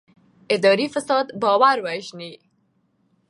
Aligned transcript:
اداري 0.55 0.87
فساد 0.93 1.25
باور 1.41 1.77
وژني 1.85 2.31